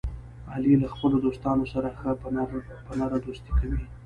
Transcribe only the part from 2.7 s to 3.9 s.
په نره دوستي کوي.